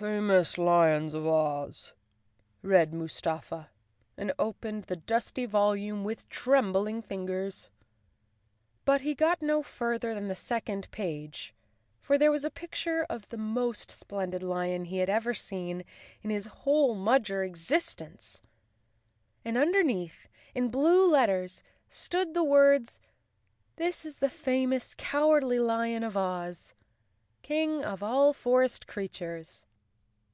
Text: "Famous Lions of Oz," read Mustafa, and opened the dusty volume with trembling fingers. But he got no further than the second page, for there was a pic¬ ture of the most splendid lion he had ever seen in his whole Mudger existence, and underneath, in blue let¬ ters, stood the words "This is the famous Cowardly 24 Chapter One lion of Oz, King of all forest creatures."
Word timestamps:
"Famous 0.00 0.56
Lions 0.56 1.12
of 1.12 1.26
Oz," 1.26 1.92
read 2.62 2.94
Mustafa, 2.94 3.68
and 4.16 4.32
opened 4.38 4.84
the 4.84 4.96
dusty 4.96 5.44
volume 5.44 6.04
with 6.04 6.26
trembling 6.30 7.02
fingers. 7.02 7.68
But 8.86 9.02
he 9.02 9.14
got 9.14 9.42
no 9.42 9.62
further 9.62 10.14
than 10.14 10.26
the 10.28 10.34
second 10.34 10.90
page, 10.90 11.54
for 12.00 12.16
there 12.16 12.30
was 12.30 12.46
a 12.46 12.50
pic¬ 12.50 12.82
ture 12.82 13.04
of 13.10 13.28
the 13.28 13.36
most 13.36 13.90
splendid 13.90 14.42
lion 14.42 14.86
he 14.86 14.96
had 15.00 15.10
ever 15.10 15.34
seen 15.34 15.84
in 16.22 16.30
his 16.30 16.46
whole 16.46 16.96
Mudger 16.96 17.44
existence, 17.46 18.40
and 19.44 19.58
underneath, 19.58 20.28
in 20.54 20.70
blue 20.70 21.12
let¬ 21.12 21.26
ters, 21.26 21.62
stood 21.90 22.32
the 22.32 22.42
words 22.42 23.00
"This 23.76 24.06
is 24.06 24.20
the 24.20 24.30
famous 24.30 24.94
Cowardly 24.94 25.58
24 25.58 25.60
Chapter 25.60 25.66
One 25.66 25.78
lion 25.88 26.02
of 26.04 26.16
Oz, 26.16 26.74
King 27.42 27.84
of 27.84 28.02
all 28.02 28.32
forest 28.32 28.86
creatures." 28.86 29.66